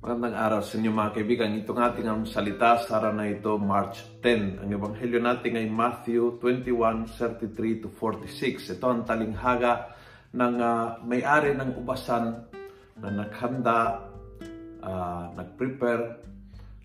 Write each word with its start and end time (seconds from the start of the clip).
magandang 0.00 0.32
araw 0.32 0.60
sa 0.64 0.80
inyo 0.80 0.96
mga 0.96 1.12
kaibigan. 1.12 1.60
Ito 1.60 1.76
ng 1.76 1.84
ating 1.92 2.08
ang 2.08 2.24
salita 2.24 2.80
sa 2.80 2.96
araw 2.96 3.20
na 3.20 3.28
ito, 3.28 3.52
March 3.60 4.00
10. 4.24 4.64
Ang 4.64 4.72
ebanghelyo 4.72 5.20
natin 5.20 5.60
ay 5.60 5.68
Matthew 5.68 6.40
21, 6.40 7.04
33 7.20 7.84
to 7.84 7.92
46. 7.92 8.80
Ito 8.80 8.86
ang 8.88 9.04
talinghaga 9.04 9.92
ng 10.32 10.54
uh, 10.56 11.04
may-ari 11.04 11.52
ng 11.52 11.84
ubasan 11.84 12.32
na 12.96 13.08
naghanda, 13.12 14.08
uh, 14.80 15.36
nag-prepare, 15.36 16.24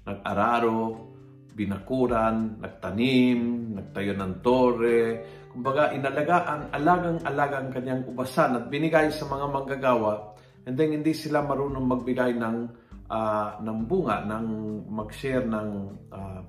nag-araro, 0.04 1.07
binakuran, 1.55 2.59
nagtanim, 2.59 3.39
nagtayo 3.79 4.11
ng 4.11 4.34
tore. 4.43 5.00
Kumbaga, 5.55 5.95
inalagaan, 5.95 6.68
alagang-alagang 6.68 7.71
kanyang 7.71 8.04
ubasan 8.12 8.59
at 8.59 8.68
binigay 8.68 9.07
sa 9.07 9.23
mga 9.23 9.48
manggagawa 9.48 10.35
and 10.66 10.76
then 10.76 10.91
hindi 10.91 11.13
sila 11.13 11.45
marunong 11.45 11.85
magbigay 11.85 12.35
ng 12.35 12.55
uh, 13.09 13.59
ng 13.62 13.80
bunga, 13.86 14.26
ng 14.26 14.45
mag-share 14.90 15.46
ng 15.46 15.70
uh, 16.09 16.41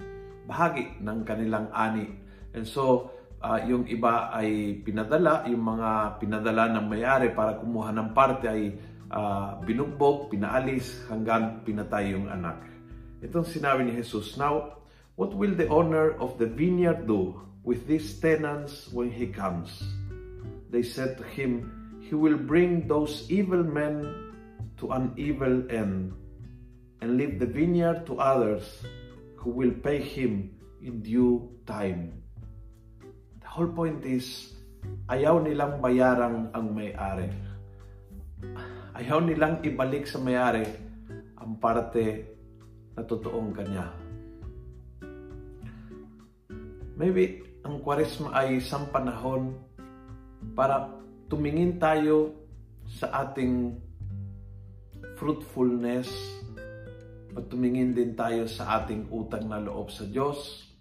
bahagi 0.47 0.97
ng 1.03 1.19
kanilang 1.27 1.69
ani. 1.75 2.07
And 2.55 2.65
so, 2.65 3.13
uh, 3.43 3.61
yung 3.67 3.85
iba 3.91 4.33
ay 4.33 4.81
pinadala, 4.81 5.45
yung 5.51 5.65
mga 5.65 6.21
pinadala 6.23 6.71
ng 6.73 6.87
mayari 6.87 7.35
para 7.35 7.59
kumuha 7.61 7.91
ng 7.93 8.09
parte 8.17 8.47
ay 8.49 8.63
uh, 9.13 9.61
binugbog, 9.61 10.33
pinaalis 10.33 11.05
hanggang 11.11 11.61
pinatay 11.67 12.15
yung 12.17 12.31
anak. 12.31 12.63
Itong 13.21 13.45
sinabi 13.45 13.89
ni 13.89 13.93
Jesus, 13.99 14.39
Now, 14.39 14.81
what 15.19 15.35
will 15.35 15.53
the 15.53 15.69
owner 15.69 16.15
of 16.21 16.39
the 16.39 16.47
vineyard 16.47 17.05
do 17.05 17.37
with 17.67 17.85
these 17.91 18.17
tenants 18.23 18.89
when 18.95 19.11
he 19.11 19.29
comes? 19.29 19.83
They 20.71 20.87
said 20.87 21.19
to 21.19 21.25
him, 21.27 21.73
He 22.07 22.15
will 22.15 22.39
bring 22.39 22.87
those 22.87 23.27
evil 23.27 23.67
men 23.67 24.07
to 24.79 24.95
an 24.95 25.11
evil 25.19 25.67
end 25.67 26.15
and 27.01 27.17
leave 27.17 27.39
the 27.39 27.49
vineyard 27.49 28.07
to 28.09 28.17
others 28.17 28.65
who 29.37 29.51
will 29.53 29.73
pay 29.85 30.01
him 30.01 30.57
in 30.83 31.03
due 31.03 31.47
time. 31.69 32.23
The 33.43 33.49
whole 33.49 33.71
point 33.71 34.03
is, 34.03 34.55
ayaw 35.11 35.45
nilang 35.45 35.79
bayarang 35.83 36.51
ang 36.51 36.67
may-ari. 36.73 37.31
Ayaw 38.97 39.23
nilang 39.23 39.61
ibalik 39.61 40.09
sa 40.09 40.19
may-ari 40.19 40.67
ang 41.37 41.61
parte 41.61 42.27
na 42.97 43.05
totoong 43.05 43.53
kanya. 43.53 43.93
Maybe 46.97 47.45
ang 47.61 47.85
kwaresma 47.85 48.33
ay 48.33 48.57
isang 48.63 48.89
panahon 48.89 49.53
para 50.57 50.97
tumingin 51.29 51.77
tayo 51.77 52.33
sa 52.89 53.27
ating 53.27 53.77
fruitfulness 55.21 56.09
at 57.37 57.45
tumingin 57.53 57.93
din 57.93 58.17
tayo 58.17 58.49
sa 58.49 58.81
ating 58.81 59.13
utang 59.13 59.45
na 59.45 59.61
loob 59.61 59.93
sa 59.93 60.09
Diyos, 60.09 60.73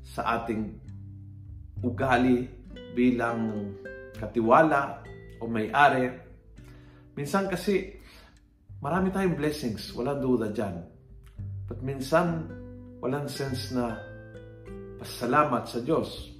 sa 0.00 0.40
ating 0.40 0.80
ugali 1.84 2.48
bilang 2.96 3.72
katiwala 4.16 5.04
o 5.38 5.44
may-ari. 5.44 6.08
Minsan 7.12 7.52
kasi 7.52 8.00
marami 8.80 9.12
tayong 9.12 9.36
blessings, 9.36 9.92
walang 9.92 10.24
duda 10.24 10.48
dyan. 10.48 10.88
But 11.68 11.84
minsan, 11.84 12.48
walang 13.04 13.28
sense 13.28 13.76
na 13.76 13.98
pasalamat 14.96 15.68
sa 15.68 15.84
Diyos. 15.84 16.32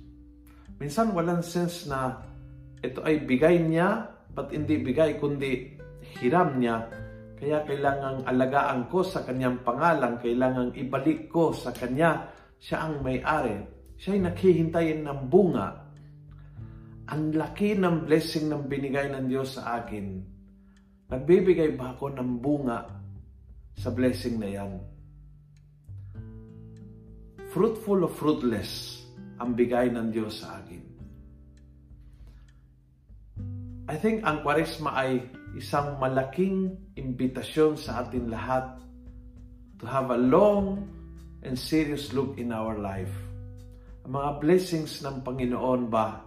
Minsan 0.81 1.13
walang 1.13 1.45
sense 1.45 1.85
na 1.85 2.23
ito 2.81 3.05
ay 3.05 3.23
bigay 3.29 3.61
niya, 3.61 4.09
but 4.33 4.51
hindi 4.51 4.81
bigay, 4.81 5.21
kundi 5.21 5.79
hiram 6.19 6.59
niya. 6.59 6.87
Kaya 7.43 7.67
kailangang 7.67 8.23
alagaan 8.23 8.87
ko 8.87 9.03
sa 9.03 9.27
kanyang 9.27 9.67
pangalan, 9.67 10.15
kailangang 10.23 10.71
ibalik 10.79 11.27
ko 11.27 11.51
sa 11.51 11.75
kanya. 11.75 12.31
Siya 12.63 12.87
ang 12.87 13.03
may-ari. 13.03 13.59
Siya 13.99 14.15
ay 14.15 14.31
nakhihintayin 14.31 15.03
ng 15.03 15.27
bunga. 15.27 15.91
Ang 17.11 17.35
laki 17.35 17.75
ng 17.75 18.07
blessing 18.07 18.47
ng 18.47 18.71
binigay 18.71 19.11
ng 19.11 19.27
Diyos 19.27 19.59
sa 19.59 19.83
akin. 19.83 20.23
Nagbibigay 21.11 21.75
ba 21.75 21.99
ako 21.99 22.15
ng 22.15 22.31
bunga 22.39 22.87
sa 23.75 23.91
blessing 23.91 24.39
na 24.39 24.47
yan? 24.47 24.79
Fruitful 27.51 28.07
o 28.07 28.09
fruitless 28.09 29.03
ang 29.43 29.59
bigay 29.59 29.91
ng 29.91 30.15
Diyos 30.15 30.47
sa 30.47 30.63
akin. 30.63 30.83
I 33.91 33.99
think 33.99 34.23
ang 34.23 34.47
kwaresma 34.47 34.95
ay 34.95 35.42
isang 35.53 36.01
malaking 36.01 36.73
imbitasyon 36.97 37.77
sa 37.77 38.05
atin 38.05 38.33
lahat 38.33 38.81
to 39.77 39.85
have 39.85 40.09
a 40.09 40.17
long 40.17 40.89
and 41.45 41.59
serious 41.59 42.15
look 42.17 42.39
in 42.41 42.55
our 42.55 42.79
life. 42.79 43.13
Ang 44.07 44.17
mga 44.19 44.31
blessings 44.41 45.03
ng 45.05 45.21
Panginoon 45.21 45.83
ba 45.93 46.23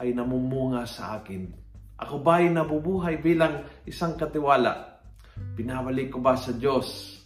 ay 0.00 0.14
namumunga 0.14 0.86
sa 0.86 1.20
akin? 1.20 1.48
Ako 2.00 2.24
ba 2.24 2.40
ay 2.40 2.48
nabubuhay 2.48 3.20
bilang 3.20 3.64
isang 3.84 4.16
katiwala? 4.16 5.02
Binabalik 5.56 6.16
ko 6.16 6.24
ba 6.24 6.36
sa 6.36 6.56
Diyos 6.56 7.20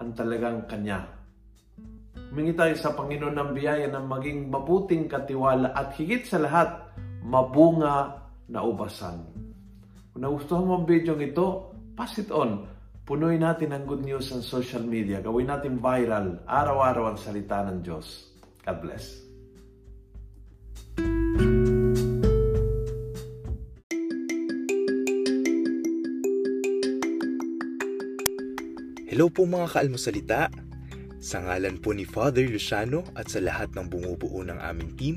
ang 0.00 0.16
talagang 0.16 0.64
Kanya? 0.64 1.04
Humingi 2.30 2.54
tayo 2.54 2.72
sa 2.78 2.94
Panginoon 2.94 3.36
ng 3.36 3.50
biyaya 3.52 3.90
ng 3.90 4.06
maging 4.06 4.48
mabuting 4.48 5.10
katiwala 5.10 5.74
at 5.74 5.98
higit 5.98 6.24
sa 6.24 6.38
lahat, 6.38 6.94
mabunga 7.26 8.22
naubasan. 8.46 9.39
Kung 10.20 10.36
nagustuhan 10.36 10.68
mo 10.68 10.76
ang 10.76 10.84
video 10.84 11.16
ito, 11.16 11.72
pass 11.96 12.20
it 12.20 12.28
on. 12.28 12.68
Punuin 13.08 13.40
natin 13.40 13.72
ang 13.72 13.88
good 13.88 14.04
news 14.04 14.28
sa 14.28 14.44
social 14.44 14.84
media. 14.84 15.24
Gawin 15.24 15.48
natin 15.48 15.80
viral. 15.80 16.44
Araw-araw 16.44 17.08
ang 17.08 17.16
salita 17.16 17.64
ng 17.64 17.80
Diyos. 17.80 18.28
God 18.60 18.78
bless. 18.84 19.24
Hello 29.08 29.32
po 29.32 29.48
mga 29.48 29.72
kaalmosalita. 29.72 30.52
Sa 31.16 31.40
ngalan 31.48 31.80
po 31.80 31.96
ni 31.96 32.04
Father 32.04 32.44
Luciano 32.44 33.08
at 33.16 33.32
sa 33.32 33.40
lahat 33.40 33.72
ng 33.72 33.88
bumubuo 33.88 34.44
ng 34.44 34.60
aming 34.60 34.92
team, 35.00 35.16